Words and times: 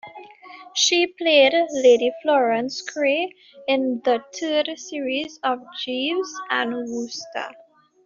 She 0.73 1.05
played 1.05 1.53
Lady 1.69 2.11
Florence 2.23 2.81
Craye 2.81 3.35
in 3.67 4.01
the 4.03 4.23
third 4.33 4.69
series 4.75 5.39
of 5.43 5.59
"Jeeves 5.79 6.33
and 6.49 6.73
Wooster". 6.73 7.51